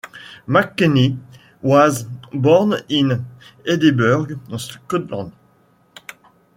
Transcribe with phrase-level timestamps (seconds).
[0.47, 1.19] McKechnie
[1.61, 3.23] was born in
[3.67, 5.31] Edinburgh, Scotland.